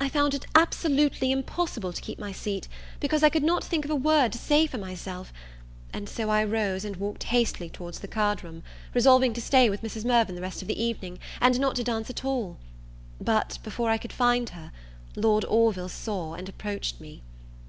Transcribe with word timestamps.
I 0.00 0.08
found 0.08 0.34
it 0.34 0.46
absolutely 0.56 1.30
impossible 1.30 1.92
to 1.92 2.02
keep 2.02 2.18
my 2.18 2.32
seat, 2.32 2.66
because 2.98 3.22
I 3.22 3.28
could 3.28 3.44
not 3.44 3.62
think 3.62 3.84
of 3.84 3.90
a 3.92 3.94
word 3.94 4.32
to 4.32 4.38
say 4.38 4.66
for 4.66 4.78
myself; 4.78 5.32
and 5.92 6.08
so 6.08 6.28
I 6.28 6.42
rose, 6.42 6.84
and 6.84 6.96
walked 6.96 7.22
hastily 7.22 7.70
towards 7.70 8.00
the 8.00 8.08
card 8.08 8.42
room, 8.42 8.64
resolving 8.94 9.32
to 9.34 9.40
stay 9.40 9.70
with 9.70 9.82
Mrs. 9.82 10.04
Mirvan 10.04 10.34
the 10.34 10.42
rest 10.42 10.60
of 10.60 10.66
the 10.66 10.82
evening, 10.82 11.20
and 11.40 11.60
not 11.60 11.76
to 11.76 11.84
dance 11.84 12.10
at 12.10 12.24
all. 12.24 12.58
But 13.20 13.60
before 13.62 13.90
I 13.90 13.98
could 13.98 14.12
find 14.12 14.48
her, 14.48 14.72
Lord 15.14 15.44
Orville 15.44 15.88
saw 15.88 16.34
and 16.34 16.48
approached 16.48 17.00
me. 17.00 17.22